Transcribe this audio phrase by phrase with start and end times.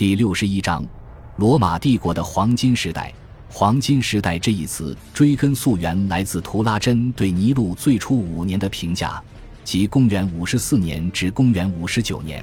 [0.00, 0.82] 第六十一章，
[1.36, 3.12] 罗马帝国的黄金时代。
[3.50, 9.22] 黄金时代这一词追根溯源，来自图拉真对尼禄最初五年的评价，
[9.62, 12.42] 即公元五十四年至公元五十九年。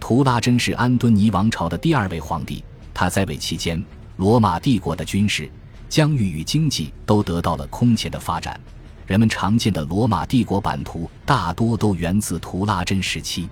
[0.00, 2.64] 图拉真是安敦尼王朝的第二位皇帝，
[2.94, 3.84] 他在位期间，
[4.16, 5.46] 罗马帝国的军事、
[5.90, 8.58] 疆域与经济都得到了空前的发展。
[9.06, 13.46] 人们常见的罗马帝国版图大多都源自图拉真时期。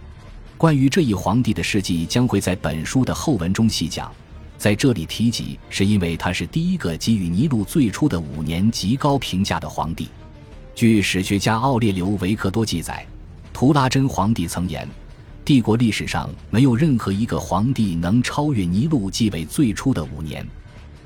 [0.56, 4.10] 关于这一皇帝的事迹，将会在本书的后文中细讲。
[4.56, 10.08] 在这里提及，是因为他是第一个给予尼禄最初的五年极高评价的皇帝。
[10.74, 13.06] 据史学家奥列留维克多记载，
[13.52, 14.88] 图拉真皇帝曾言
[15.44, 20.46] ：“帝国历史上没有任何一个皇帝能超越尼禄继位最初的五年。”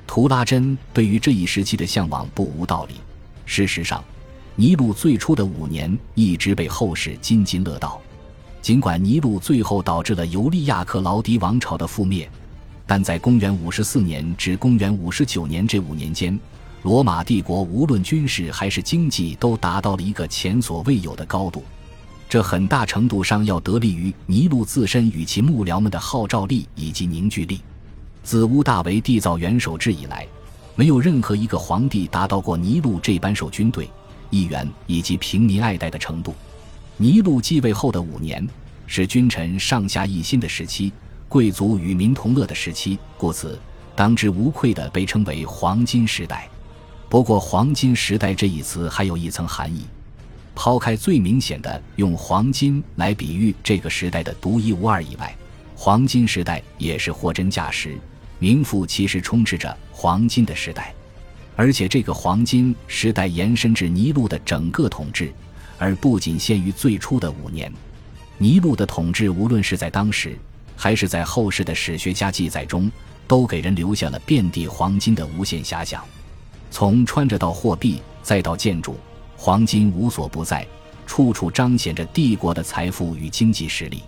[0.07, 2.95] 图拉真对于这一时期的向往不无道理。
[3.47, 4.03] 事实上，
[4.55, 8.01] 尼禄最初的五年一直被后世津津乐道。
[8.63, 12.31] 尽管尼禄最后导致了尤利亚克劳迪王朝的覆灭。
[12.87, 16.39] 但在公元五十四年至公元五十九年这五年间，
[16.83, 21.63] 罗马帝国无论军事还是经济都达到了一个前所未有的高度。
[22.29, 27.61] 这很大程度上要得力于尼禄自身与其幕僚们的号召力以及凝聚力。
[28.23, 30.27] 自乌大维缔造元首制以来，
[30.75, 33.89] 没有任何一个皇帝达到过尼禄这般受军队、
[34.31, 36.35] 议员以及平民爱戴的程度。
[37.01, 38.47] 尼禄继位后的五年
[38.87, 40.93] 是君臣上下一心的时期。
[41.31, 43.59] 贵族与民同乐的时期，故此
[43.97, 46.47] 当之无愧地被称为黄金时代。
[47.09, 49.87] 不过，“黄金时代”这一词还有一层含义。
[50.55, 55.35] 抛开最明显的用黄金来比喻这个时代的独一无二以外，
[55.75, 57.99] 黄金时代也是货真价实、
[58.39, 60.93] 名副其实充斥着黄金的时代。
[61.57, 65.33] 而且，这个黄金时代延伸至尼禄的整个统治，
[65.81, 67.73] 而不仅限于最初的五年。
[68.37, 70.39] 尼禄的统治，无论是在当时，
[70.77, 72.91] 还是在后世的史学家记载中，
[73.27, 76.05] 都给人留下了遍地黄金的无限遐想。
[76.71, 78.97] 从穿着到货币，再到建筑，
[79.37, 80.67] 黄金无所不在，
[81.07, 84.03] 处处彰显着帝国的财富与经济实力。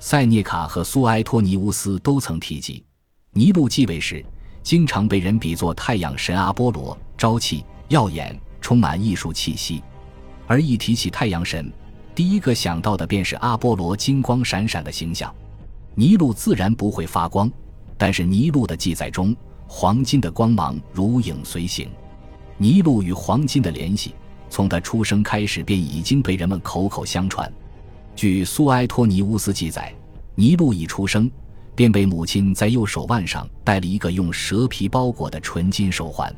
[0.00, 2.82] 塞涅卡和苏埃托尼乌斯都曾提及，
[3.32, 4.24] 尼禄继位时，
[4.62, 9.82] 经常被人比作太阳神阿波罗，朝气耀眼，充满艺术气息。
[10.46, 11.72] 而一提起太阳神，
[12.14, 15.34] 第一个想到的便是阿波罗金光闪闪的形象。
[15.94, 17.50] 尼禄自然不会发光，
[17.96, 19.34] 但是尼禄的记载中，
[19.66, 21.88] 黄金的光芒如影随形。
[22.58, 24.14] 尼禄与黄金的联系，
[24.48, 27.50] 从他出生开始便已经被人们口口相传。
[28.14, 29.92] 据苏埃托尼乌斯记载，
[30.34, 31.30] 尼禄一出生
[31.74, 36.34] 便被母亲在右手腕上戴了一个用蛇皮包裹的纯金手环。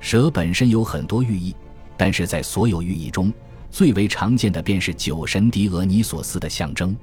[0.00, 1.54] 蛇本身有很多寓意，
[2.02, 3.32] 但是在所有寓意中，
[3.70, 6.96] 最为常见的便是酒神狄俄尼索斯的象征。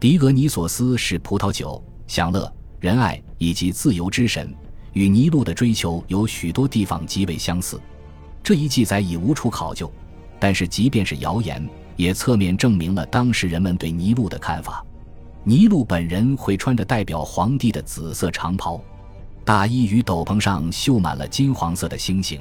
[0.00, 4.52] 狄俄尼索斯是葡萄酒、享乐、仁爱以及自由之神，
[4.94, 7.80] 与尼禄的追求有许多地方极为相似。
[8.42, 9.88] 这一记载已无处考究，
[10.40, 11.64] 但是即便是谣言，
[11.94, 14.84] 也侧面证明了当时人们对尼禄的看法。
[15.44, 18.82] 尼禄本人会穿着代表皇帝的紫色长袍，
[19.44, 22.40] 大衣与斗篷上绣满了金黄色的星星，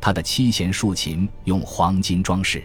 [0.00, 2.62] 他的七弦竖琴用黄金装饰。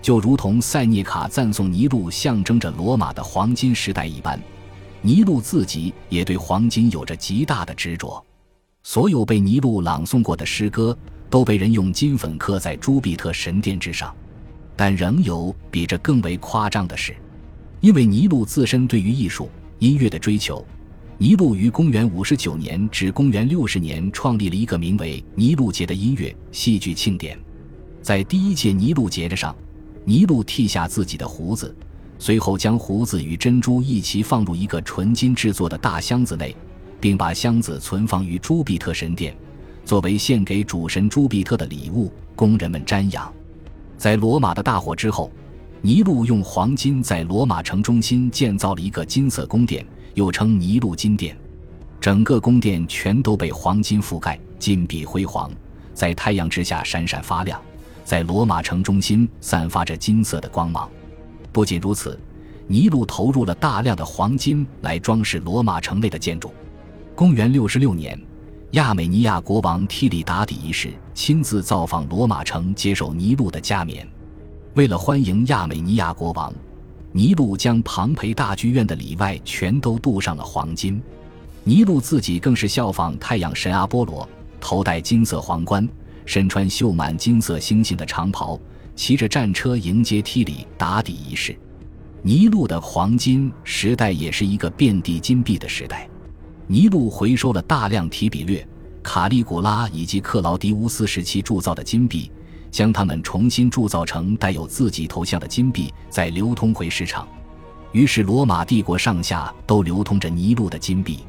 [0.00, 4.40] 就如同塞涅卡赞颂尼禄象征着罗马的黄金时代一般，
[5.00, 8.24] 尼禄自己也对黄金有着极大的执着。
[8.82, 10.96] 所有被尼禄朗诵过的诗歌
[11.30, 14.12] 都被人用金粉刻在朱庇特神殿之上。
[14.74, 17.14] 但仍有比这更为夸张的事，
[17.80, 20.66] 因为尼禄自身对于艺术、音乐的追求，
[21.22, 27.38] 尼禄于公元五十九年至公元六十年创立了一个名为尼禄节的音乐戏剧庆典。
[28.02, 29.54] 在第一届尼禄节的上。
[30.04, 31.72] 尼禄剃下自己的胡子，
[32.18, 36.56] 随后将胡子与珍珠一起放入一个纯金制作的大箱子内，
[37.00, 39.32] 并把箱子存放于朱庇特神殿，
[39.84, 43.32] 作为献给主神朱庇特的礼物，供人们瞻仰。
[43.96, 45.30] 在罗马的大火之后，
[45.82, 51.36] 尼禄用黄金在罗马城中心建造了一个金色宫殿，又称尼禄金殿。
[52.00, 55.50] 整个宫殿全都被黄金覆盖，金碧辉煌，
[55.94, 57.60] 在太阳之下闪闪发亮。
[58.04, 60.90] 在罗马城中心散发着金色的光芒。
[61.52, 62.18] 不仅如此，
[62.66, 66.52] 尼禄投入了大量的黄金来装饰罗马城内的建筑。
[67.14, 68.20] 公元六十六年，
[68.72, 74.08] 亚美尼亚国王提里达底一世亲自造访罗马城，接受尼禄的加冕。
[74.74, 76.52] 为了欢迎亚美尼亚国王，
[77.14, 81.00] 尼禄将庞培大剧院的里外全都镀上了黄金。
[81.62, 84.26] 尼禄自己更是效仿太阳神阿波罗，
[84.58, 85.86] 头戴金色皇冠。
[86.24, 88.58] 身穿绣满金色星星的长袍，
[88.94, 91.54] 骑着战车迎接提里打底仪式。
[92.22, 96.08] 尼禄的黄金时代也是一个遍地金币的时代。
[96.68, 98.64] 尼禄回收了大量提比略、
[99.02, 102.30] 卡利古拉以及克劳迪乌斯时期铸造的金币，
[102.72, 107.28] 将它们重新铸造成带有自己头像的金币，再流通回市场。
[107.92, 111.20] 于是，罗马帝国上下都流通着尼禄的金币。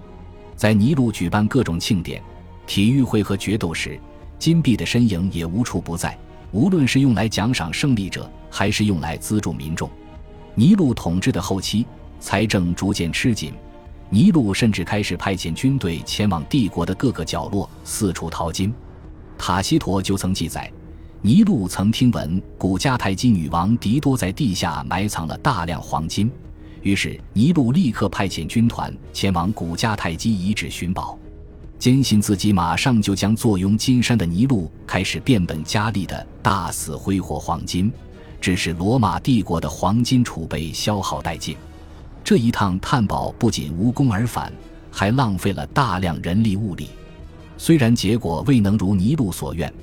[0.55, 2.23] 在尼禄举办各种庆典、
[2.65, 3.99] 体育会和决斗时，
[4.39, 6.17] 金币的身影也无处不在。
[6.53, 9.89] 无论是用来奖赏胜利者，还是用来资助民众，
[10.55, 11.85] 尼禄统治的后期，
[12.19, 13.53] 财政逐渐吃紧。
[14.09, 18.73] 尼禄甚至开始派遣军队前往帝国的各个角落，四处淘金。
[19.37, 20.71] 塔西佗就曾记载，
[21.25, 26.29] 尼禄曾听闻古迦太基女王狄多在地下埋藏了大量黄金。
[26.81, 31.17] 于是，尼禄立刻派遣军团前往古迦太基遗址寻宝，
[31.79, 37.89] 坚信自己马上就将坐拥金山的尼禄开始变本加厉的大肆挥霍黄金，
[38.41, 41.55] 致使罗马帝国的黄金储备消耗殆尽。
[42.21, 44.51] 这一趟探宝不仅无功而返，
[44.91, 46.89] 还浪费了大量人力物力。
[47.57, 49.73] 虽然结果未能如尼禄所愿。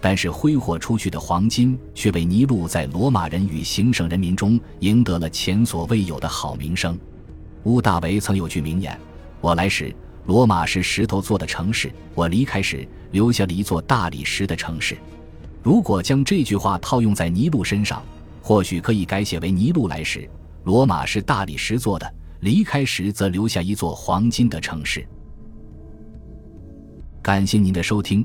[0.00, 6.98] 但是挥霍出去的黄金却为尼禄在罗马人与行省人民中赢得了前所未有的好名声。
[7.64, 8.98] 乌大维曾有句名言
[9.40, 9.94] ：“我来时，
[10.26, 14.96] 罗马是石头做的城市；我离开时，留下了一座大理石的城市。”
[15.64, 18.00] 如果将这句话套用在尼禄身上，
[18.40, 20.28] 或许可以改写为：“尼禄来时，
[20.62, 22.06] 罗马是大理石做的；
[22.40, 25.04] 离开时，则留下一座黄金的城市。”
[27.20, 28.24] 感谢您的收听。